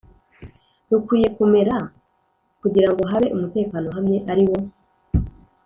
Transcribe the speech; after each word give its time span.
rukwiye 0.89 1.27
kumera, 1.37 1.75
kugira 2.61 2.89
ngo 2.91 3.03
habe 3.11 3.27
umutekano 3.35 3.85
uhamye, 3.91 4.17
ari 4.31 4.43
wo 4.49 4.57